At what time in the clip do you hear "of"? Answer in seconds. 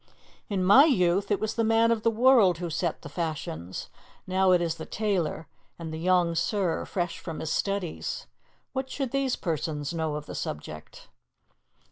1.91-2.01, 10.15-10.25